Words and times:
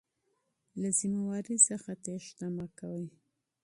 له 0.81 0.89
مسؤلیت 0.97 1.47
څخه 1.69 1.91
تیښته 2.03 2.47
مه 2.55 2.65
کوئ. 2.77 3.05